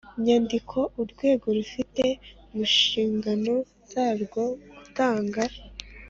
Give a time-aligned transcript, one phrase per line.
[0.23, 2.05] Nyandiko urwego rufite
[2.51, 3.53] mu nshingano
[3.91, 4.43] zarwo
[4.77, 5.43] gutanga